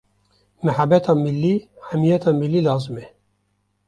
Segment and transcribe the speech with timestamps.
[0.63, 1.55] mihebeta millî,
[1.89, 3.05] hemiyeta millî lazim e.